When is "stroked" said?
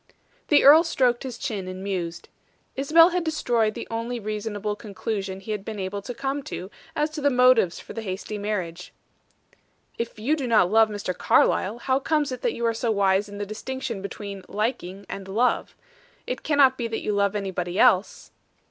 0.83-1.21